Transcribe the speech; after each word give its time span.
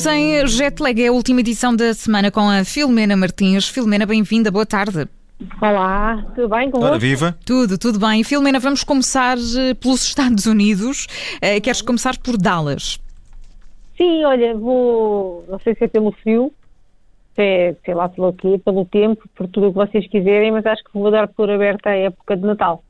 Estamos 0.00 0.18
em 0.18 0.46
Jetlag, 0.46 1.02
é 1.02 1.08
a 1.08 1.12
última 1.12 1.40
edição 1.40 1.76
da 1.76 1.92
semana 1.92 2.30
com 2.30 2.48
a 2.48 2.64
Filomena 2.64 3.14
Martins. 3.14 3.68
Filomena, 3.68 4.06
bem-vinda, 4.06 4.50
boa 4.50 4.64
tarde. 4.64 5.06
Olá, 5.60 6.24
tudo 6.34 6.48
bem 6.48 6.70
com 6.70 6.78
Ora, 6.82 6.98
viva! 6.98 7.36
Tudo, 7.44 7.76
tudo 7.76 7.98
bem. 7.98 8.24
Filomena, 8.24 8.58
vamos 8.58 8.82
começar 8.82 9.36
eh, 9.36 9.74
pelos 9.74 10.02
Estados 10.02 10.46
Unidos. 10.46 11.06
Uh, 11.36 11.60
queres 11.60 11.82
começar 11.82 12.16
por 12.16 12.38
Dallas? 12.38 12.98
Sim, 13.98 14.24
olha, 14.24 14.54
vou, 14.54 15.44
não 15.46 15.58
sei 15.58 15.74
se 15.74 15.84
é 15.84 15.88
pelo 15.88 16.12
frio, 16.12 16.50
se 17.34 17.42
é, 17.42 17.76
sei 17.84 17.92
lá 17.92 18.08
pelo 18.08 18.32
quê, 18.32 18.58
pelo 18.64 18.86
tempo, 18.86 19.28
por 19.34 19.48
tudo 19.48 19.66
o 19.68 19.70
que 19.70 19.76
vocês 19.76 20.08
quiserem, 20.08 20.50
mas 20.50 20.64
acho 20.64 20.82
que 20.82 20.94
vou 20.94 21.10
dar 21.10 21.28
por 21.28 21.50
aberta 21.50 21.90
a 21.90 21.94
época 21.94 22.38
de 22.38 22.46
Natal. 22.46 22.82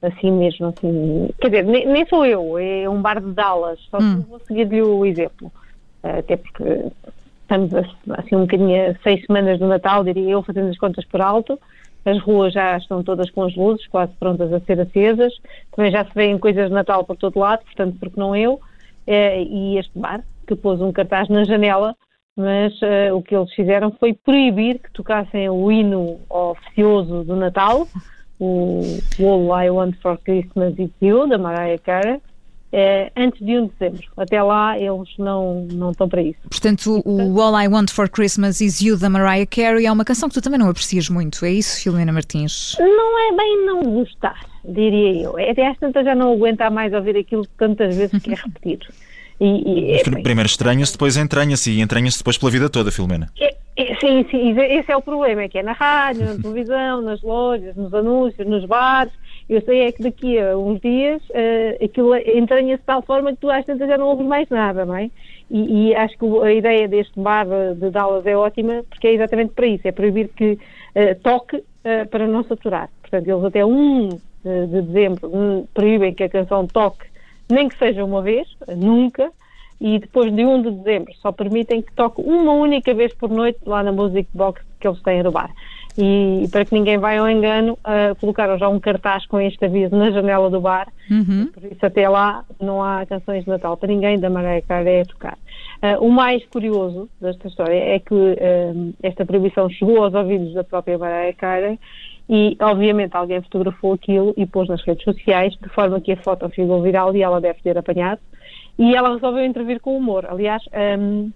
Assim 0.00 0.32
mesmo, 0.32 0.68
assim. 0.68 1.28
Quer 1.38 1.48
dizer, 1.50 1.66
nem, 1.66 1.86
nem 1.86 2.06
sou 2.06 2.24
eu, 2.24 2.58
é 2.58 2.88
um 2.88 3.02
bar 3.02 3.20
de 3.20 3.30
Dallas, 3.32 3.78
só 3.90 3.98
que 3.98 4.04
hum. 4.04 4.24
vou 4.26 4.40
seguir-lhe 4.40 4.80
o 4.80 5.04
exemplo. 5.04 5.52
Até 6.18 6.36
porque 6.36 6.90
estamos 7.42 7.72
assim 7.74 8.36
um 8.36 8.40
bocadinho 8.40 8.96
seis 9.02 9.24
semanas 9.24 9.58
do 9.58 9.66
Natal, 9.66 10.04
diria 10.04 10.30
eu, 10.30 10.42
fazendo 10.42 10.68
as 10.68 10.78
contas 10.78 11.04
por 11.04 11.20
alto. 11.20 11.58
As 12.04 12.20
ruas 12.20 12.52
já 12.52 12.76
estão 12.76 13.02
todas 13.02 13.30
com 13.30 13.42
as 13.42 13.56
luzes, 13.56 13.86
quase 13.88 14.12
prontas 14.12 14.52
a 14.52 14.60
ser 14.60 14.80
acesas. 14.80 15.32
Também 15.74 15.90
já 15.90 16.04
se 16.04 16.14
veem 16.14 16.38
coisas 16.38 16.68
de 16.68 16.74
Natal 16.74 17.04
por 17.04 17.16
todo 17.16 17.38
lado, 17.38 17.64
portanto, 17.64 17.96
porque 17.98 18.18
não 18.18 18.34
eu? 18.34 18.60
É, 19.06 19.42
e 19.42 19.78
este 19.78 19.98
bar, 19.98 20.22
que 20.46 20.54
pôs 20.54 20.80
um 20.80 20.92
cartaz 20.92 21.28
na 21.28 21.44
janela, 21.44 21.96
mas 22.36 22.74
uh, 22.82 23.16
o 23.16 23.22
que 23.22 23.34
eles 23.34 23.52
fizeram 23.54 23.90
foi 23.92 24.12
proibir 24.12 24.78
que 24.78 24.92
tocassem 24.92 25.48
o 25.48 25.72
hino 25.72 26.20
oficioso 26.28 27.24
do 27.24 27.34
Natal, 27.34 27.88
o 28.38 28.82
All 29.18 29.62
I 29.62 29.70
Want 29.70 29.96
for 30.02 30.18
Christmas 30.18 30.78
Is 30.78 30.90
You, 31.00 31.26
da 31.26 31.38
Mariah 31.38 31.78
Carey, 31.78 32.20
é, 32.72 33.10
antes 33.16 33.44
de 33.44 33.58
1 33.58 33.66
de 33.66 33.72
dezembro. 33.78 34.06
Até 34.16 34.42
lá 34.42 34.78
eles 34.78 35.08
não, 35.18 35.66
não 35.72 35.90
estão 35.90 36.08
para 36.08 36.22
isso. 36.22 36.38
Portanto, 36.48 37.02
o 37.04 37.40
All 37.40 37.60
I 37.60 37.68
Want 37.68 37.90
for 37.90 38.08
Christmas 38.08 38.60
Is 38.60 38.80
You 38.80 38.98
da 38.98 39.08
Mariah 39.08 39.46
Carey 39.46 39.86
é 39.86 39.92
uma 39.92 40.04
canção 40.04 40.28
que 40.28 40.34
tu 40.34 40.42
também 40.42 40.58
não 40.58 40.68
aprecias 40.68 41.08
muito, 41.08 41.44
é 41.44 41.50
isso, 41.50 41.82
Filomena 41.82 42.12
Martins? 42.12 42.76
Não 42.78 43.18
é 43.18 43.36
bem 43.36 43.66
não 43.66 43.82
gostar, 43.82 44.38
diria 44.64 45.22
eu. 45.22 45.38
É, 45.38 45.50
até 45.50 45.66
às 45.68 45.78
tantas 45.78 46.04
já 46.04 46.14
não 46.14 46.32
aguentar 46.32 46.70
mais 46.70 46.92
ouvir 46.92 47.16
aquilo 47.16 47.46
tantas 47.58 47.96
vezes 47.96 48.20
que 48.22 48.32
é 48.32 48.34
repetido. 48.34 48.86
E, 49.38 49.90
e, 49.90 49.92
é, 49.92 50.02
Primeiro 50.02 50.46
estranha-se, 50.46 50.92
depois 50.92 51.14
entranha-se 51.16 51.70
e 51.70 51.82
entranha-se 51.82 52.16
depois 52.16 52.38
pela 52.38 52.50
vida 52.50 52.70
toda, 52.70 52.90
Filomena. 52.90 53.28
É, 53.38 53.54
é, 53.76 53.94
sim, 53.96 54.26
sim, 54.30 54.58
esse 54.58 54.90
é 54.90 54.96
o 54.96 55.02
problema, 55.02 55.42
é 55.42 55.48
que 55.50 55.58
é 55.58 55.62
na 55.62 55.72
rádio, 55.72 56.24
na 56.24 56.36
televisão, 56.40 57.02
nas 57.02 57.20
lojas, 57.20 57.76
nos 57.76 57.92
anúncios, 57.92 58.48
nos 58.48 58.64
bares. 58.64 59.12
Eu 59.48 59.60
sei 59.62 59.82
é 59.82 59.92
que 59.92 60.02
daqui 60.02 60.38
a 60.38 60.56
uns 60.58 60.80
dias 60.80 61.22
uh, 61.30 61.84
aquilo 61.84 62.16
entranha-se 62.16 62.80
de 62.80 62.86
tal 62.86 63.02
forma 63.02 63.32
que 63.32 63.38
tu 63.38 63.50
às 63.50 63.64
tantas 63.64 63.88
já 63.88 63.96
não 63.96 64.08
ouves 64.08 64.26
mais 64.26 64.48
nada, 64.48 64.84
não 64.84 64.96
é? 64.96 65.10
E, 65.48 65.90
e, 65.90 65.94
acho 65.94 66.18
que 66.18 66.26
a 66.42 66.52
ideia 66.52 66.88
deste 66.88 67.20
bar 67.20 67.46
de 67.78 67.90
Dallas 67.90 68.26
é 68.26 68.36
ótima 68.36 68.84
porque 68.90 69.06
é 69.06 69.12
exatamente 69.14 69.52
para 69.52 69.66
isso, 69.66 69.86
é 69.86 69.92
proibir 69.92 70.28
que 70.28 70.52
uh, 70.52 71.20
toque 71.22 71.56
uh, 71.56 72.08
para 72.10 72.26
não 72.26 72.42
saturar. 72.42 72.90
Portanto, 73.00 73.28
eles 73.28 73.44
até 73.44 73.64
1 73.64 74.08
de 74.08 74.82
dezembro 74.82 75.28
hum, 75.32 75.66
proíbem 75.74 76.14
que 76.14 76.22
a 76.22 76.28
canção 76.28 76.66
toque 76.66 77.06
nem 77.50 77.68
que 77.68 77.76
seja 77.78 78.04
uma 78.04 78.22
vez, 78.22 78.46
nunca, 78.76 79.30
e 79.80 79.98
depois 79.98 80.34
de 80.34 80.44
1 80.44 80.62
de 80.62 80.70
dezembro 80.70 81.12
só 81.16 81.32
permitem 81.32 81.82
que 81.82 81.92
toque 81.92 82.20
uma 82.20 82.52
única 82.52 82.94
vez 82.94 83.12
por 83.14 83.30
noite 83.30 83.58
lá 83.66 83.82
na 83.82 83.92
Music 83.92 84.28
Box 84.34 84.62
que 84.80 84.86
eles 84.86 85.02
têm 85.02 85.22
no 85.22 85.30
bar. 85.30 85.50
E 85.98 86.46
para 86.52 86.64
que 86.64 86.74
ninguém 86.74 86.98
vá 86.98 87.16
ao 87.16 87.28
engano, 87.28 87.72
uh, 87.74 88.14
colocaram 88.20 88.58
já 88.58 88.68
um 88.68 88.78
cartaz 88.78 89.24
com 89.26 89.40
este 89.40 89.64
aviso 89.64 89.96
na 89.96 90.10
janela 90.10 90.50
do 90.50 90.60
bar, 90.60 90.88
uhum. 91.10 91.46
por 91.52 91.64
isso 91.64 91.84
até 91.84 92.06
lá 92.06 92.44
não 92.60 92.82
há 92.82 93.06
canções 93.06 93.44
de 93.44 93.50
Natal 93.50 93.76
para 93.78 93.88
ninguém 93.88 94.18
da 94.18 94.28
Mariah 94.28 94.60
Carey 94.66 95.00
a 95.00 95.04
tocar. 95.06 95.38
Uh, 95.82 96.04
o 96.04 96.10
mais 96.10 96.44
curioso 96.46 97.08
desta 97.18 97.48
história 97.48 97.74
é 97.74 97.98
que 97.98 98.14
uh, 98.14 98.94
esta 99.02 99.24
proibição 99.24 99.70
chegou 99.70 100.04
aos 100.04 100.12
ouvidos 100.12 100.52
da 100.52 100.64
própria 100.64 100.98
Mariah 100.98 101.32
Carey 101.34 101.78
e 102.28 102.56
obviamente 102.60 103.16
alguém 103.16 103.40
fotografou 103.40 103.94
aquilo 103.94 104.34
e 104.36 104.44
pôs 104.44 104.68
nas 104.68 104.82
redes 104.82 105.04
sociais, 105.04 105.54
de 105.54 105.68
forma 105.70 106.00
que 106.00 106.12
a 106.12 106.16
foto 106.16 106.48
ficou 106.50 106.82
viral 106.82 107.14
e 107.16 107.22
ela 107.22 107.40
deve 107.40 107.60
ter 107.62 107.78
apanhado. 107.78 108.20
E 108.78 108.94
ela 108.94 109.14
resolveu 109.14 109.44
intervir 109.44 109.80
com 109.80 109.96
humor. 109.96 110.26
Aliás, 110.28 110.62
um, 110.98 111.28
uh, 111.28 111.32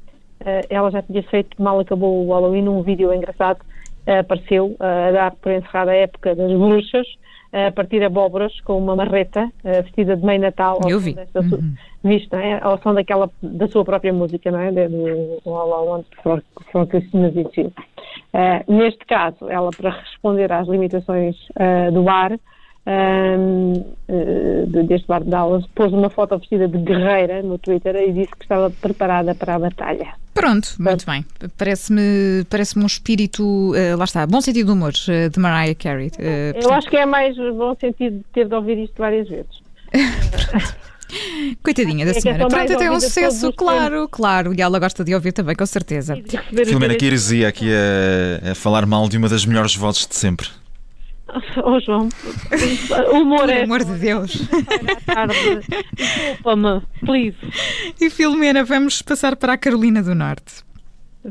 ela 0.69 0.91
já 0.91 1.03
tinha 1.03 1.23
feito, 1.25 1.61
mal 1.61 1.81
acabou 1.81 2.27
o 2.27 2.33
Halloween, 2.33 2.69
um 2.69 2.83
vídeo 2.83 3.13
engraçado, 3.13 3.61
uh, 4.07 4.21
apareceu 4.21 4.77
uh, 4.79 5.09
a 5.09 5.11
dar 5.13 5.35
por 5.37 5.53
encerrada 5.53 5.91
a 5.91 5.97
época 5.97 6.35
das 6.35 6.53
bruxas, 6.53 7.07
a 7.53 7.73
partir 7.73 8.01
abóboras 8.05 8.61
com 8.61 8.79
uma 8.79 8.95
marreta 8.95 9.51
vestida 9.83 10.17
de 10.17 10.25
meio 10.25 10.41
Natal. 10.41 10.79
Eu 10.89 11.01
vi. 11.01 11.17
Uhum. 11.35 11.75
Visto, 12.05 12.31
não 12.31 12.39
é? 12.39 12.61
Ao 12.63 12.81
som 12.81 12.95
daquela, 12.95 13.29
da 13.43 13.67
sua 13.67 13.85
própria 13.85 14.13
música, 14.13 14.53
não 14.53 14.61
é? 14.61 14.71
Do 14.71 15.41
All 15.47 15.85
I 15.85 15.89
Want 15.89 16.07
for 16.23 16.87
Christmas 16.87 17.35
Is 17.35 17.49
You. 17.57 17.73
Neste 18.69 19.05
caso, 19.05 19.49
ela, 19.49 19.71
para 19.77 19.91
responder 19.91 20.53
às 20.53 20.69
limitações 20.69 21.35
uh, 21.51 21.91
do 21.93 22.05
bar, 22.05 22.39
uh, 22.87 24.67
deste 24.87 25.07
bar 25.07 25.23
de 25.23 25.31
Dallas, 25.31 25.65
pôs 25.75 25.93
uma 25.93 26.11
foto 26.11 26.39
vestida 26.39 26.69
de 26.69 26.79
guerreira 26.79 27.43
no 27.43 27.59
Twitter 27.59 27.97
e 27.97 28.13
disse 28.13 28.31
que 28.33 28.43
estava 28.43 28.71
preparada 28.71 29.35
para 29.35 29.55
a 29.55 29.59
batalha. 29.59 30.15
Pronto, 30.35 30.69
muito 30.79 31.05
bem. 31.07 31.25
Parece-me 31.59 32.45
parece 32.49 32.79
um 32.79 32.87
espírito, 32.87 33.73
lá 33.99 34.05
está, 34.05 34.27
bom 34.27 34.41
sentido 34.41 34.67
de 34.67 34.73
humor 34.73 34.93
de 34.93 35.39
Mariah 35.39 35.75
Carey. 35.75 36.11
Eu 36.55 36.73
acho 36.73 36.89
que 36.89 36.97
é 36.97 37.05
mais 37.05 37.37
bom 37.37 37.77
sentido 37.79 38.19
de 38.19 38.25
ter 38.33 38.49
de 38.49 38.55
ouvir 38.55 38.79
isto 38.79 38.95
várias 38.97 39.29
vezes. 39.29 39.61
Coitadinha 41.63 42.05
da 42.05 42.13
é 42.13 42.21
senhora. 42.21 42.47
Pronto, 42.49 42.77
tem 42.77 42.91
um 42.91 43.01
sucesso, 43.01 43.53
claro, 43.53 44.09
claro. 44.09 44.55
E 44.55 44.63
ela 44.63 44.79
gosta 44.79 45.05
de 45.05 45.15
ouvir 45.15 45.33
também, 45.33 45.55
com 45.55 45.67
certeza. 45.67 46.17
Filomena, 46.65 46.95
que 46.95 47.05
heresia 47.05 47.49
aqui 47.49 47.71
a, 47.73 48.53
a 48.53 48.55
falar 48.55 48.87
mal 48.87 49.09
de 49.09 49.17
uma 49.17 49.29
das 49.29 49.45
melhores 49.45 49.75
vozes 49.75 50.07
de 50.07 50.15
sempre. 50.15 50.49
Oh, 51.63 51.81
João, 51.81 52.09
o 53.13 53.17
humor 53.19 53.49
é. 53.49 53.63
amor 53.63 53.85
de 53.85 53.95
Deus. 53.99 54.33
Desculpa-me, 55.95 56.83
please. 57.05 57.37
E 58.01 58.11
Filomena, 58.11 58.65
vamos 58.65 59.03
passar 59.03 59.37
para 59.37 59.53
a 59.55 59.59
Carolina 59.59 60.03
do 60.03 60.15
Norte. 60.15 60.65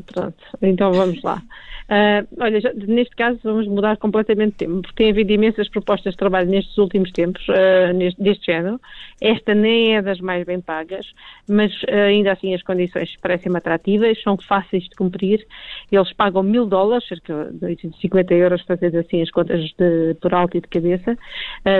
Pronto, 0.06 0.42
então 0.62 0.92
vamos 0.92 1.22
lá. 1.22 1.42
Uh, 1.90 2.24
olha, 2.40 2.60
já, 2.60 2.72
neste 2.72 3.16
caso 3.16 3.40
vamos 3.42 3.66
mudar 3.66 3.96
completamente 3.96 4.52
de 4.52 4.56
tema, 4.58 4.80
porque 4.80 4.94
tem 4.94 5.10
havido 5.10 5.32
imensas 5.32 5.68
propostas 5.68 6.12
de 6.12 6.18
trabalho 6.18 6.48
nestes 6.48 6.78
últimos 6.78 7.10
tempos, 7.10 7.44
uh, 7.48 7.92
neste, 7.92 8.22
deste 8.22 8.46
género. 8.46 8.80
Esta 9.20 9.56
nem 9.56 9.96
é 9.96 10.02
das 10.02 10.20
mais 10.20 10.46
bem 10.46 10.60
pagas, 10.60 11.04
mas 11.48 11.72
uh, 11.82 12.06
ainda 12.06 12.30
assim 12.30 12.54
as 12.54 12.62
condições 12.62 13.16
parecem 13.20 13.50
atrativas, 13.56 14.22
são 14.22 14.36
fáceis 14.36 14.84
de 14.84 14.90
cumprir. 14.90 15.44
Eles 15.90 16.12
pagam 16.12 16.44
mil 16.44 16.64
dólares, 16.64 17.08
cerca 17.08 17.50
de 17.52 17.64
850 17.66 18.34
euros, 18.34 18.62
fazendo 18.62 18.96
assim 18.96 19.20
as 19.20 19.30
contas 19.32 19.60
de, 19.76 20.14
por 20.20 20.32
alto 20.32 20.56
e 20.56 20.60
de 20.60 20.68
cabeça. 20.68 21.18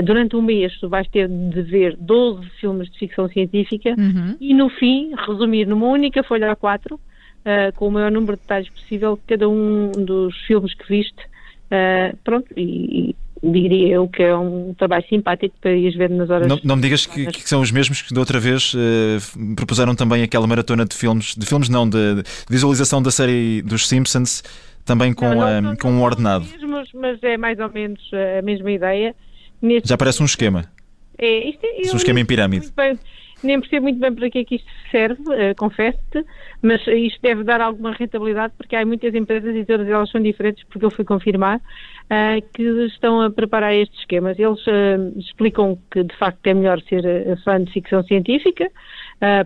durante 0.04 0.34
um 0.34 0.42
mês 0.42 0.76
tu 0.80 0.88
vais 0.88 1.06
ter 1.08 1.28
de 1.28 1.62
ver 1.62 1.96
12 1.96 2.50
filmes 2.58 2.90
de 2.90 2.98
ficção 2.98 3.28
científica 3.28 3.90
uhum. 3.96 4.36
e 4.40 4.52
no 4.54 4.68
fim 4.68 5.12
resumir 5.14 5.66
numa 5.66 5.86
única 5.86 6.24
folha 6.24 6.56
A4 6.56 6.98
uh, 7.40 7.72
com 7.76 7.88
o 7.88 7.90
maior 7.90 8.10
número 8.10 8.36
de 8.36 8.42
detalhes 8.42 8.68
possível 8.68 9.18
cada 9.26 9.48
um 9.48 9.90
dos 9.92 10.36
filmes 10.46 10.74
que 10.74 10.88
viste. 10.88 11.20
Uh, 11.66 12.16
pronto, 12.24 12.46
e, 12.56 13.10
e, 13.10 13.16
diria 13.42 13.94
eu 13.94 14.08
que 14.08 14.22
é 14.22 14.36
um 14.36 14.74
trabalho 14.74 15.04
simpático 15.08 15.54
para 15.60 15.72
ir 15.72 15.96
ver 15.96 16.10
nas 16.10 16.28
horas. 16.28 16.48
Não, 16.48 16.58
não 16.62 16.76
me 16.76 16.82
digas 16.82 17.06
que, 17.06 17.26
que, 17.26 17.48
são 17.48 17.60
os 17.60 17.70
mesmos 17.70 18.02
que 18.02 18.12
da 18.12 18.20
outra 18.20 18.38
vez 18.38 18.74
uh, 18.74 19.54
propuseram 19.54 19.94
também 19.94 20.22
aquela 20.22 20.46
maratona 20.46 20.84
de 20.84 20.94
filmes, 20.94 21.34
de 21.36 21.46
filmes 21.46 21.68
não, 21.68 21.88
de, 21.88 22.16
de 22.16 22.22
visualização 22.48 23.02
da 23.02 23.10
série 23.10 23.62
dos 23.62 23.88
Simpsons, 23.88 24.42
também 24.84 25.12
com, 25.12 25.32
não, 25.34 25.60
não, 25.60 25.76
com 25.76 25.90
um 25.90 26.02
ordenado. 26.02 26.44
Mesmos, 26.44 26.90
mas 26.94 27.22
é 27.22 27.36
mais 27.36 27.58
ou 27.58 27.70
menos 27.70 28.00
a 28.38 28.42
mesma 28.42 28.70
ideia. 28.70 29.14
Neste... 29.62 29.88
Já 29.88 29.96
parece 29.96 30.22
um 30.22 30.26
esquema. 30.26 30.64
É, 31.20 31.48
isto 31.48 31.64
é, 31.64 31.92
um 31.92 31.96
esquema 31.96 32.20
em 32.20 32.24
pirâmide. 32.24 32.72
Bem, 32.74 32.98
nem 33.42 33.60
percebo 33.60 33.84
muito 33.84 33.98
bem 33.98 34.14
para 34.14 34.30
que 34.30 34.38
é 34.38 34.44
que 34.44 34.56
isto 34.56 34.70
serve, 34.90 35.22
uh, 35.22 35.54
confesso-te, 35.56 36.24
mas 36.62 36.86
isto 36.86 37.20
deve 37.22 37.44
dar 37.44 37.60
alguma 37.60 37.92
rentabilidade 37.92 38.52
porque 38.56 38.76
há 38.76 38.84
muitas 38.84 39.14
empresas 39.14 39.54
e 39.54 39.64
todas 39.64 39.88
elas 39.88 40.10
são 40.10 40.20
diferentes, 40.20 40.64
porque 40.64 40.84
eu 40.84 40.90
fui 40.90 41.04
confirmar, 41.04 41.58
uh, 41.58 42.48
que 42.52 42.62
estão 42.86 43.20
a 43.20 43.30
preparar 43.30 43.74
estes 43.74 43.98
esquemas. 44.00 44.38
Eles 44.38 44.60
uh, 44.66 45.18
explicam 45.18 45.78
que 45.90 46.04
de 46.04 46.16
facto 46.16 46.46
é 46.46 46.54
melhor 46.54 46.80
ser 46.82 47.02
fã 47.44 47.62
de 47.62 47.72
ficção 47.72 48.02
científica, 48.04 48.70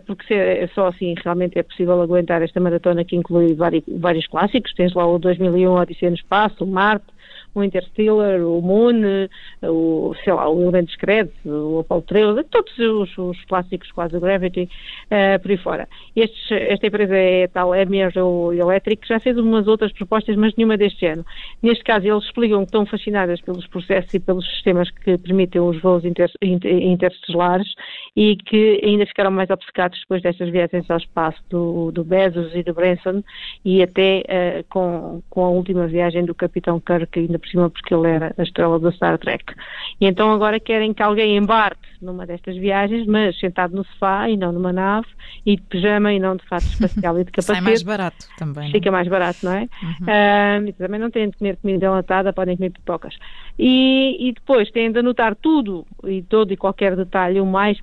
porque 0.07 0.33
é 0.33 0.69
só 0.73 0.87
assim 0.87 1.15
realmente 1.25 1.59
é 1.59 1.63
possível 1.65 2.01
aguentar 2.01 2.41
esta 2.43 2.61
maratona 2.61 3.05
que 3.05 3.17
inclui 3.17 3.55
vários, 3.55 3.83
vários 3.89 4.25
clássicos. 4.29 4.73
Tens 4.75 4.95
lá 4.95 5.05
o 5.05 5.19
2001 5.19 5.69
Odisseia 5.69 6.11
no 6.11 6.17
Espaço, 6.17 6.63
o 6.63 6.67
Marte, 6.67 7.07
o 7.55 7.63
Interstellar, 7.63 8.41
o 8.41 8.61
Moon, 8.61 9.29
o, 9.63 10.15
sei 10.25 10.33
lá, 10.33 10.49
o 10.49 10.61
Elemento 10.63 10.87
Discreto, 10.87 11.33
o 11.49 11.81
Apollo 11.81 12.03
13, 12.03 12.45
todos 12.45 12.79
os, 12.79 13.19
os 13.19 13.45
clássicos 13.45 13.91
quase, 13.93 14.17
o 14.17 14.21
Gravity, 14.21 14.69
uh, 15.07 15.41
por 15.41 15.51
aí 15.51 15.57
fora. 15.57 15.89
Estes, 16.17 16.51
esta 16.51 16.87
empresa 16.87 17.17
é 17.17 17.47
tal, 17.49 17.75
é 17.75 17.85
mesmo 17.85 18.53
Electric, 18.53 19.07
já 19.07 19.21
fez 19.21 19.39
umas 19.39 19.67
outras 19.67 19.93
propostas, 19.93 20.37
mas 20.37 20.55
nenhuma 20.57 20.77
deste 20.77 21.07
ano. 21.07 21.25
Neste 21.63 21.85
caso, 21.85 22.07
eles 22.07 22.25
explicam 22.25 22.61
que 22.61 22.67
estão 22.67 22.85
fascinadas 22.87 23.41
pelos 23.41 23.67
processos 23.67 24.13
e 24.15 24.21
pelos 24.21 24.45
sistemas 24.51 24.91
que 24.91 25.17
permitem 25.19 25.61
os 25.61 25.81
voos 25.81 26.05
inter, 26.05 26.31
inter, 26.43 26.83
interestelares 26.83 27.69
e 28.17 28.37
que 28.37 28.81
ainda 28.85 29.07
ficaram 29.07 29.31
mais 29.31 29.51
obcecados 29.51 29.99
depois 30.01 30.23
destas 30.23 30.51
viagens 30.51 30.91
ao 30.91 30.99
espaço 30.99 31.41
do, 31.49 31.91
do 31.93 32.05
Bezos 32.05 32.55
e 32.55 32.63
do 32.63 32.75
Branson 32.75 33.23
e 33.65 33.83
até 33.83 34.23
uh, 34.23 34.65
com, 34.69 35.23
com 35.31 35.45
a 35.45 35.49
última 35.49 35.87
viagem 35.87 36.25
do 36.25 36.35
Capitão 36.35 36.81
Kirk, 36.81 37.14
ainda 37.21 37.39
por 37.39 37.49
cima 37.49 37.71
porque 37.71 37.95
ele 37.95 38.09
era 38.09 38.35
a 38.37 38.43
estrela 38.43 38.79
do 38.79 38.91
Star 38.93 39.19
Trek. 39.19 39.55
E 40.01 40.07
então 40.07 40.33
agora 40.33 40.59
querem 40.61 40.93
que 40.93 41.03
alguém 41.03 41.37
embarque 41.37 41.87
numa 42.01 42.27
destas 42.27 42.57
viagens, 42.57 43.07
mas 43.07 43.39
sentado 43.39 43.75
no 43.75 43.85
sofá 43.85 44.29
e 44.29 44.37
não 44.37 44.53
numa 44.53 44.73
nave, 44.73 45.07
e 45.45 45.57
de 45.57 45.63
pijama 45.63 46.13
e 46.13 46.19
não 46.19 46.37
de 46.37 46.45
fato 46.47 46.65
espacial 46.65 47.19
e 47.19 47.25
de 47.25 47.33
capacete. 47.33 47.59
Sai 47.59 47.61
mais 47.61 47.83
barato 47.83 48.27
também. 48.37 48.71
Fica 48.71 48.91
mais 48.91 49.09
barato, 49.09 49.39
não 49.43 49.53
é? 49.53 49.69
Uhum. 49.83 50.69
Uh, 50.69 50.73
também 50.75 51.01
não 51.01 51.11
têm 51.11 51.31
de 51.31 51.37
comer 51.37 51.57
comida 51.57 51.87
enlatada, 51.87 52.33
podem 52.33 52.57
comer 52.57 52.71
pipocas. 52.71 53.17
E, 53.59 54.29
e 54.29 54.33
depois 54.33 54.71
têm 54.71 54.93
de 54.93 54.99
anotar 54.99 55.35
tudo 55.35 55.87
e 56.05 56.23
todo 56.23 56.53
e 56.53 56.57
qualquer 56.57 56.95
detalhe, 56.95 57.41
o 57.41 57.47
mais 57.47 57.79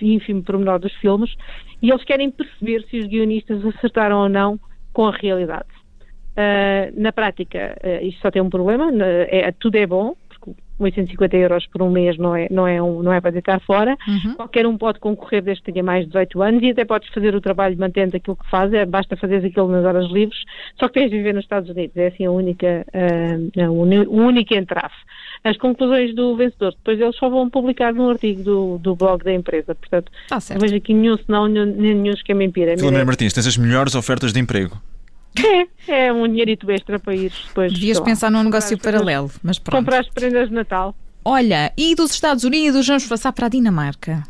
ínfimo 0.00 0.42
pormenor 0.42 0.78
dos 0.78 0.92
filmes, 0.94 1.34
e 1.80 1.90
eles 1.90 2.04
querem 2.04 2.30
perceber 2.30 2.84
se 2.88 2.98
os 2.98 3.06
guionistas 3.06 3.64
acertaram 3.64 4.18
ou 4.18 4.28
não 4.28 4.58
com 4.92 5.06
a 5.06 5.12
realidade. 5.12 5.81
Uh, 6.32 7.00
na 7.00 7.12
prática, 7.12 7.76
uh, 7.84 8.06
isto 8.06 8.20
só 8.22 8.30
tem 8.30 8.40
um 8.40 8.48
problema, 8.48 8.90
é, 9.28 9.52
tudo 9.52 9.76
é 9.76 9.86
bom, 9.86 10.16
850 10.82 11.36
euros 11.36 11.66
por 11.66 11.82
um 11.82 11.90
mês 11.90 12.18
não 12.18 12.34
é, 12.34 12.48
não 12.50 12.66
é, 12.66 12.82
um, 12.82 13.02
não 13.02 13.12
é 13.12 13.20
para 13.20 13.30
deitar 13.30 13.60
fora. 13.60 13.96
Uhum. 14.06 14.34
Qualquer 14.34 14.66
um 14.66 14.76
pode 14.76 14.98
concorrer 14.98 15.42
desde 15.42 15.62
que 15.62 15.72
tenha 15.72 15.82
mais 15.82 16.04
de 16.04 16.08
18 16.08 16.42
anos 16.42 16.62
e 16.62 16.70
até 16.70 16.84
podes 16.84 17.08
fazer 17.10 17.34
o 17.34 17.40
trabalho 17.40 17.76
mantendo 17.78 18.16
aquilo 18.16 18.36
que 18.36 18.48
faz, 18.50 18.72
é, 18.72 18.84
basta 18.84 19.16
fazer 19.16 19.44
aquilo 19.44 19.68
nas 19.68 19.84
horas 19.84 20.10
livres, 20.10 20.40
só 20.78 20.88
que 20.88 20.94
tens 20.94 21.10
de 21.10 21.16
viver 21.16 21.34
nos 21.34 21.44
Estados 21.44 21.70
Unidos, 21.70 21.96
é 21.96 22.08
assim 22.08 22.26
a 22.26 22.30
única, 22.30 22.86
uh, 22.94 23.70
o 23.70 24.16
único 24.16 24.54
entrave. 24.54 24.94
As 25.44 25.56
conclusões 25.56 26.14
do 26.14 26.36
vencedor, 26.36 26.72
depois 26.72 27.00
eles 27.00 27.16
só 27.16 27.28
vão 27.28 27.50
publicar 27.50 27.92
num 27.92 28.10
artigo 28.10 28.42
do, 28.42 28.78
do 28.78 28.94
blog 28.94 29.24
da 29.24 29.32
empresa, 29.32 29.74
portanto, 29.74 30.10
tá 30.28 30.38
não 30.50 30.60
vejo 30.60 30.76
aqui 30.76 30.94
nenhum 30.94 31.16
senão, 31.16 31.48
nenhum, 31.48 31.66
nenhum 31.66 32.14
esquema 32.14 32.44
empira. 32.44 32.76
Filomena 32.76 33.04
Martins, 33.04 33.32
tens 33.32 33.46
as 33.46 33.56
melhores 33.56 33.94
ofertas 33.94 34.32
de 34.32 34.40
emprego. 34.40 34.80
É, 35.88 36.06
é 36.06 36.12
um 36.12 36.28
dinheirito 36.28 36.70
extra 36.70 36.98
para 36.98 37.14
ir 37.14 37.32
depois. 37.46 37.72
Devias 37.72 37.98
pensar 38.00 38.30
num 38.30 38.42
negócio 38.42 38.78
paralelo, 38.78 39.30
mas 39.42 39.58
pronto. 39.58 39.80
Comprar 39.80 40.00
as 40.00 40.08
prendas 40.08 40.48
de 40.48 40.54
Natal. 40.54 40.94
Olha, 41.24 41.72
e 41.76 41.94
dos 41.94 42.10
Estados 42.12 42.44
Unidos 42.44 42.86
vamos 42.86 43.06
passar 43.06 43.32
para 43.32 43.46
a 43.46 43.48
Dinamarca. 43.48 44.24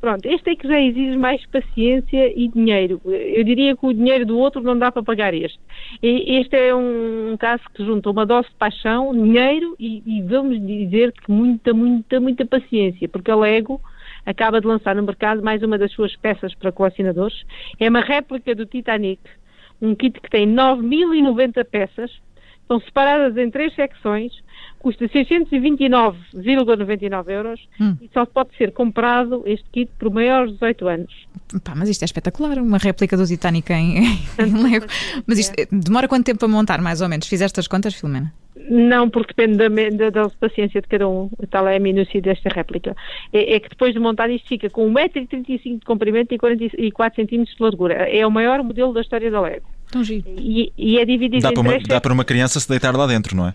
Pronto, 0.00 0.26
este 0.26 0.50
é 0.50 0.54
que 0.56 0.68
já 0.68 0.80
exige 0.80 1.16
mais 1.16 1.44
paciência 1.46 2.32
e 2.36 2.48
dinheiro. 2.48 3.00
Eu 3.04 3.42
diria 3.42 3.76
que 3.76 3.84
o 3.84 3.92
dinheiro 3.92 4.24
do 4.24 4.38
outro 4.38 4.60
não 4.60 4.78
dá 4.78 4.92
para 4.92 5.02
pagar 5.02 5.34
este. 5.34 5.58
Este 6.00 6.56
é 6.56 6.74
um 6.74 7.36
caso 7.36 7.64
que 7.74 7.84
junta 7.84 8.08
uma 8.08 8.24
dose 8.24 8.48
de 8.48 8.54
paixão, 8.54 9.12
dinheiro 9.12 9.74
e, 9.78 10.02
e 10.06 10.22
vamos 10.22 10.64
dizer 10.64 11.12
que 11.12 11.30
muita, 11.30 11.74
muita, 11.74 12.20
muita 12.20 12.46
paciência, 12.46 13.08
porque 13.08 13.30
a 13.30 13.36
Lego 13.36 13.80
acaba 14.24 14.60
de 14.60 14.66
lançar 14.68 14.94
no 14.94 15.02
mercado 15.02 15.42
mais 15.42 15.62
uma 15.62 15.76
das 15.76 15.90
suas 15.92 16.14
peças 16.16 16.54
para 16.54 16.70
colecionadores. 16.70 17.44
É 17.80 17.88
uma 17.88 18.00
réplica 18.00 18.54
do 18.54 18.66
Titanic, 18.66 19.20
um 19.80 19.94
kit 19.94 20.20
que 20.20 20.30
tem 20.30 20.46
9.090 20.46 21.64
peças, 21.64 22.10
são 22.68 22.78
separadas 22.80 23.36
em 23.36 23.50
três 23.50 23.74
secções, 23.74 24.32
custa 24.78 25.08
629,99 25.08 27.30
euros 27.30 27.60
hum. 27.80 27.96
e 28.00 28.08
só 28.12 28.24
pode 28.26 28.56
ser 28.56 28.70
comprado 28.72 29.42
este 29.46 29.68
kit 29.70 29.90
por 29.98 30.12
maiores 30.12 30.52
de 30.52 30.58
18 30.58 30.88
anos. 30.88 31.26
Pá, 31.64 31.74
mas 31.74 31.88
isto 31.88 32.02
é 32.02 32.04
espetacular, 32.04 32.58
uma 32.58 32.78
réplica 32.78 33.16
do 33.16 33.26
Titanic 33.26 33.72
em, 33.72 34.04
em 34.38 34.62
Lego. 34.62 34.86
Mas 35.26 35.38
isto 35.38 35.54
demora 35.72 36.06
quanto 36.06 36.26
tempo 36.26 36.44
a 36.44 36.48
montar, 36.48 36.80
mais 36.80 37.00
ou 37.00 37.08
menos? 37.08 37.26
Fizeste 37.26 37.58
as 37.58 37.66
contas, 37.66 37.94
Filomena? 37.94 38.32
Não, 38.70 39.08
porque 39.08 39.32
depende 39.34 39.56
da, 39.56 39.68
da, 39.96 40.10
da, 40.10 40.28
paciência 40.30 40.82
de 40.82 40.88
cada 40.88 41.08
um, 41.08 41.30
tal 41.50 41.66
é 41.66 41.76
a 41.76 41.80
minúcia 41.80 42.20
desta 42.20 42.50
réplica. 42.50 42.94
É, 43.32 43.54
é, 43.54 43.60
que 43.60 43.70
depois 43.70 43.94
de 43.94 44.00
montar 44.00 44.28
isto 44.28 44.46
fica 44.48 44.68
com 44.68 44.92
1,35m 44.92 45.78
de 45.78 45.86
comprimento 45.86 46.34
e 46.34 46.38
44 46.38 47.26
cm 47.26 47.44
de 47.44 47.56
largura. 47.60 47.94
É 47.94 48.26
o 48.26 48.30
maior 48.30 48.62
modelo 48.62 48.92
da 48.92 49.00
história 49.00 49.30
da 49.30 49.40
Lego. 49.40 49.77
Tão 49.90 50.04
giro. 50.04 50.24
E, 50.26 50.72
e 50.76 50.98
é 50.98 51.04
dividido 51.04 51.42
dá 51.42 51.50
em 51.50 51.54
para 51.54 51.60
uma, 51.60 51.70
três... 51.70 51.88
Dá 51.88 52.00
para 52.00 52.12
uma 52.12 52.24
criança 52.24 52.60
se 52.60 52.68
deitar 52.68 52.94
lá 52.94 53.06
dentro, 53.06 53.36
não 53.36 53.48
é? 53.48 53.54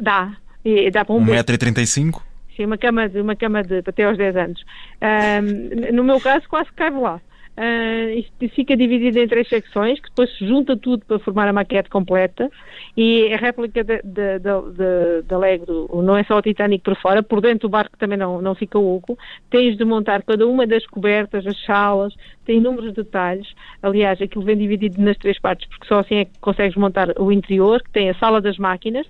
Dá. 0.00 0.36
E 0.64 0.90
dá 0.90 1.04
para 1.04 1.14
um 1.14 1.24
1,35m? 1.24 2.20
Sim, 2.56 2.66
uma 2.66 2.76
cama, 2.76 3.08
de, 3.08 3.20
uma 3.20 3.34
cama 3.34 3.62
de, 3.62 3.78
até 3.78 4.04
aos 4.04 4.18
10 4.18 4.36
anos. 4.36 4.64
Um, 5.00 5.94
no 5.94 6.04
meu 6.04 6.20
caso, 6.20 6.46
quase 6.48 6.70
cabe 6.72 6.98
lá. 6.98 7.20
Uh, 7.60 8.18
isto 8.18 8.54
fica 8.54 8.74
dividido 8.74 9.18
em 9.18 9.28
três 9.28 9.46
secções, 9.46 10.00
que 10.00 10.08
depois 10.08 10.34
se 10.38 10.46
junta 10.46 10.78
tudo 10.78 11.04
para 11.04 11.18
formar 11.18 11.46
a 11.46 11.52
maquete 11.52 11.90
completa 11.90 12.50
e 12.96 13.30
a 13.34 13.36
réplica 13.36 13.84
da 13.84 15.36
Lego 15.36 16.02
não 16.02 16.16
é 16.16 16.24
só 16.24 16.38
o 16.38 16.42
Titanic 16.42 16.82
por 16.82 16.96
fora, 16.96 17.22
por 17.22 17.42
dentro 17.42 17.68
do 17.68 17.70
barco 17.70 17.98
também 17.98 18.16
não, 18.16 18.40
não 18.40 18.54
fica 18.54 18.78
oco. 18.78 19.18
Tens 19.50 19.76
de 19.76 19.84
montar 19.84 20.22
cada 20.22 20.46
uma 20.46 20.66
das 20.66 20.86
cobertas, 20.86 21.46
as 21.46 21.62
salas, 21.66 22.14
tem 22.46 22.56
inúmeros 22.56 22.94
detalhes. 22.94 23.52
Aliás, 23.82 24.22
aquilo 24.22 24.42
vem 24.42 24.56
dividido 24.56 24.98
nas 25.02 25.18
três 25.18 25.38
partes, 25.38 25.68
porque 25.68 25.86
só 25.86 25.98
assim 25.98 26.14
é 26.14 26.24
que 26.24 26.38
consegues 26.40 26.78
montar 26.78 27.12
o 27.20 27.30
interior, 27.30 27.82
que 27.82 27.90
tem 27.90 28.08
a 28.08 28.14
sala 28.14 28.40
das 28.40 28.56
máquinas, 28.56 29.06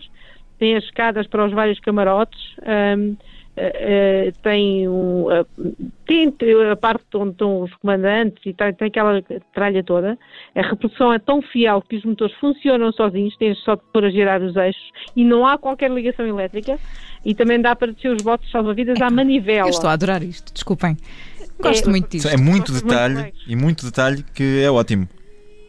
tem 0.59 0.75
as 0.75 0.83
escadas 0.83 1.29
para 1.29 1.47
os 1.47 1.53
vários 1.53 1.79
camarotes. 1.79 2.41
Um, 2.99 3.17
Uh, 3.57 4.33
tem, 4.43 4.89
um, 4.89 5.27
uh, 5.27 5.47
tem 6.07 6.33
a 6.71 6.77
parte 6.77 7.05
onde 7.15 7.33
estão 7.33 7.63
os 7.63 7.75
comandantes 7.75 8.41
e 8.47 8.55
tem, 8.55 8.73
tem, 8.73 8.89
aquela 8.89 9.21
tralha 9.53 9.83
toda. 9.85 10.17
A 10.55 10.63
reprodução 10.63 11.13
é 11.13 11.19
tão 11.19 11.43
fiel 11.43 11.83
que 11.83 11.97
os 11.97 12.05
motores 12.05 12.35
funcionam 12.37 12.91
sozinhos, 12.93 13.37
tens 13.37 13.59
só 13.59 13.75
de 13.75 13.83
pôr 13.93 14.05
a 14.05 14.11
girar 14.11 14.41
os 14.41 14.57
eixos 14.57 14.91
e 15.15 15.25
não 15.25 15.47
há 15.47 15.59
qualquer 15.59 15.91
ligação 15.91 16.27
elétrica. 16.27 16.79
E 17.25 17.35
também 17.35 17.61
dá 17.61 17.77
para 17.77 17.93
descer 17.93 18.13
os 18.13 18.23
botes 18.23 18.51
salva-vidas 18.51 19.01
à 19.03 19.11
manivela. 19.11 19.69
Eu 19.69 19.71
estou 19.71 19.91
a 19.91 19.93
adorar 19.93 20.23
isto, 20.23 20.55
desculpem. 20.55 20.97
Gosto 21.61 21.89
é, 21.89 21.91
muito 21.91 22.09
disto. 22.09 22.29
É 22.29 22.37
muito 22.37 22.73
detalhe 22.73 23.15
muito 23.15 23.39
e 23.47 23.57
muito 23.57 23.85
detalhe 23.85 24.25
que 24.35 24.63
é 24.63 24.71
ótimo. 24.71 25.07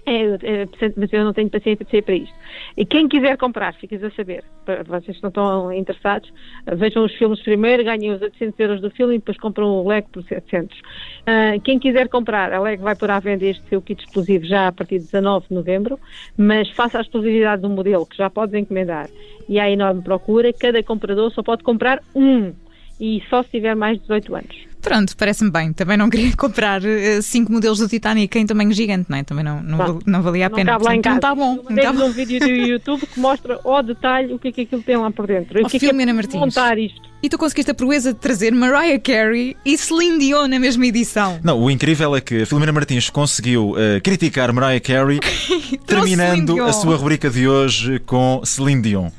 É, 0.06 0.24
é, 0.24 0.68
mas 0.98 1.14
eu 1.14 1.24
não 1.24 1.34
tenho 1.34 1.50
paciência 1.50 2.02
para 2.02 2.16
isto. 2.16 2.34
E 2.76 2.86
quem 2.86 3.08
quiser 3.08 3.38
comprar, 3.38 3.74
ficas 3.76 4.04
a 4.04 4.10
saber, 4.12 4.44
vocês 4.88 5.22
não 5.22 5.30
estão 5.30 5.72
interessados, 5.72 6.32
vejam 6.76 7.06
os 7.06 7.14
filmes 7.14 7.40
primeiro, 7.42 7.84
ganhem 7.84 8.12
os 8.12 8.22
800 8.22 8.60
euros 8.60 8.82
do 8.82 8.90
filme 8.90 9.16
e 9.16 9.18
depois 9.20 9.38
compram 9.38 9.68
o 9.68 9.88
Lego 9.88 10.10
por 10.12 10.24
700. 10.24 10.78
Uh, 10.78 10.82
ah, 11.28 11.60
quem 11.64 11.78
quiser 11.78 12.10
comprar, 12.10 12.52
a 12.52 12.60
Lego 12.60 12.84
vai 12.84 12.96
pôr 12.96 13.12
à 13.12 13.20
venda 13.20 13.46
este 13.46 13.64
seu 13.70 13.82
kit 13.82 14.04
explosivo 14.04 14.46
já 14.46 14.68
a 14.68 14.72
partir 14.72 15.00
de 15.00 15.06
19 15.06 15.48
de 15.50 15.54
novembro, 15.54 16.00
mas 16.36 16.70
faça 16.72 16.98
a 16.98 17.02
exclusividade 17.02 17.62
do 17.62 17.70
modelo, 17.70 18.06
que 18.06 18.18
já 18.18 18.30
podes 18.30 18.56
encomendar, 18.56 19.08
e 19.48 19.60
há 19.60 19.70
enorme 19.70 20.02
procura, 20.02 20.52
cada 20.52 20.82
comprador 20.82 21.32
só 21.32 21.44
pode 21.44 21.64
comprar 21.64 22.02
um, 22.16 22.54
e 23.00 23.22
só 23.30 23.44
se 23.44 23.52
tiver 23.52 23.76
mais 23.76 23.98
de 23.98 24.02
18 24.04 24.36
anos. 24.36 24.71
Pronto, 24.82 25.16
parece-me 25.16 25.52
bem. 25.52 25.72
Também 25.74 25.96
não 25.96 26.10
queria 26.10 26.32
comprar 26.38 26.82
uh, 26.82 27.22
cinco 27.22 27.52
modelos 27.52 27.80
do 27.80 27.88
Titanic 27.88 28.38
em 28.38 28.46
tamanho 28.46 28.72
gigante, 28.74 29.10
não 29.10 29.18
é? 29.18 29.24
Também 29.24 29.44
não, 29.44 29.62
não, 29.62 30.00
não 30.06 30.22
valia 30.22 30.48
a 30.48 30.50
não 30.50 30.56
pena. 30.56 30.80
Portanto, 30.80 31.06
não 31.06 31.16
está 31.16 31.36
bom. 31.36 31.64
Não 31.70 31.76
tá 31.76 31.94
bom. 31.94 32.06
um 32.06 32.12
vídeo 32.12 32.40
do 32.40 32.50
YouTube 32.50 33.06
que 33.06 33.20
mostra 33.20 33.60
ao 33.64 33.84
detalhe 33.84 34.34
o 34.34 34.40
que 34.40 34.48
é 34.48 34.52
que 34.52 34.62
aquilo 34.62 34.82
tem 34.82 34.98
lá 34.98 35.12
por 35.12 35.28
dentro. 35.28 35.62
O 35.64 35.70
que 35.70 35.78
é 35.78 35.80
que 35.80 35.86
é 35.90 36.14
Martins. 36.14 36.40
montar 36.40 36.78
isto. 36.78 37.12
E 37.24 37.30
tu 37.30 37.38
conseguiste 37.38 37.70
a 37.70 37.74
proeza 37.76 38.14
de 38.14 38.20
trazer 38.20 38.52
Mariah 38.52 39.00
Carey 39.00 39.56
e 39.64 39.78
Celine 39.78 40.18
Dion 40.18 40.48
na 40.48 40.60
mesma 40.60 40.88
edição. 40.88 41.40
Não, 41.44 41.60
o 41.60 41.70
incrível 41.70 42.16
é 42.16 42.22
que 42.22 42.42
a 42.42 42.46
Filomena 42.48 42.72
Martins 42.72 43.12
conseguiu 43.12 43.72
uh, 43.72 44.02
criticar 44.02 44.52
Mariah 44.52 44.80
Carey 44.80 45.20
terminando 45.86 46.64
a 46.64 46.74
sua 46.74 46.96
rubrica 46.96 47.30
de 47.30 47.48
hoje 47.48 48.00
com 48.00 48.42
Celine 48.44 48.82
Dion. 48.82 49.12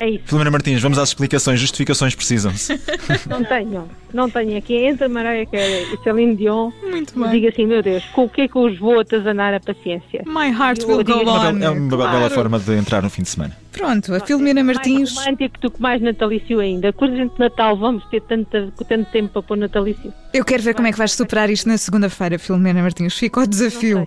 É 0.00 0.08
isso. 0.08 0.24
Filomena 0.26 0.50
Martins, 0.50 0.82
vamos 0.82 0.98
às 0.98 1.10
explicações, 1.10 1.60
justificações 1.60 2.14
precisam-se. 2.14 2.80
Não 3.28 3.44
tenho, 3.44 3.88
não 4.12 4.28
tenho. 4.28 4.56
Aqui 4.56 4.74
entra 4.74 5.08
Mariah 5.08 5.46
Carey 5.46 5.94
e 5.94 6.02
Celine 6.02 6.36
Dion. 6.36 6.70
Muito 6.82 7.18
bem. 7.18 7.30
Diga 7.30 7.48
assim, 7.50 7.66
meu 7.66 7.82
Deus, 7.82 8.04
com 8.06 8.24
o 8.24 8.28
que 8.28 8.42
é 8.42 8.48
que 8.48 8.56
eu 8.56 8.62
os 8.62 8.78
vou 8.78 9.00
atazanar 9.00 9.54
a 9.54 9.60
paciência? 9.60 10.22
My 10.26 10.48
heart 10.48 10.84
will 10.84 11.04
go 11.04 11.12
on. 11.12 11.58
É 11.62 11.70
uma 11.70 11.88
claro. 11.88 12.18
bela 12.18 12.30
forma 12.30 12.58
de 12.58 12.72
entrar 12.76 13.02
no 13.02 13.10
fim 13.10 13.22
de 13.22 13.28
semana. 13.28 13.56
Pronto, 13.72 14.12
a 14.14 14.20
Filomena 14.20 14.64
Martins. 14.64 15.14
Mais 15.14 15.26
romântico 15.26 15.60
do 15.60 15.70
que 15.70 15.80
mais 15.80 16.02
natalício 16.02 16.58
ainda. 16.60 16.92
Gente 17.00 17.34
de 17.34 17.40
Natal 17.40 17.76
vamos 17.76 18.04
ter 18.06 18.20
tanto, 18.22 18.72
tanto 18.88 19.10
tempo 19.10 19.28
para 19.32 19.42
pôr 19.42 19.56
natalício. 19.56 20.12
Eu 20.32 20.44
quero 20.44 20.62
ver 20.62 20.74
como 20.74 20.88
é 20.88 20.92
que 20.92 20.98
vais 20.98 21.12
superar 21.12 21.48
isto 21.50 21.68
na 21.68 21.78
segunda-feira, 21.78 22.38
Filomena 22.38 22.82
Martins. 22.82 23.14
Fica 23.14 23.40
o 23.40 23.46
desafio. 23.46 24.06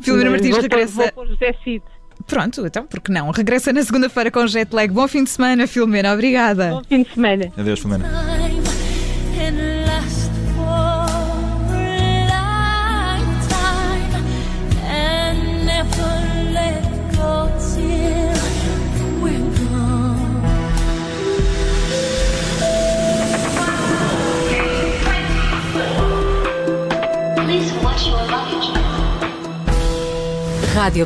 Filomena 0.00 0.30
Martins 0.30 0.56
regressa. 0.56 0.94
Vou 0.94 1.12
pôr 1.12 1.28
José 1.28 1.54
Cid. 1.62 1.82
Pronto, 2.26 2.66
então 2.66 2.86
por 2.86 3.00
que 3.00 3.12
não? 3.12 3.30
Regressa 3.30 3.72
na 3.72 3.82
segunda-feira 3.82 4.30
com 4.30 4.46
jet 4.46 4.72
lag. 4.74 4.92
Bom 4.92 5.06
fim 5.06 5.24
de 5.24 5.30
semana, 5.30 5.66
Filomena. 5.66 6.12
Obrigada. 6.12 6.70
Bom 6.70 6.82
fim 6.88 7.02
de 7.02 7.12
semana. 7.12 7.52
Adeus, 7.56 7.80
Filomena. 7.80 8.34
Rádio 30.74 31.02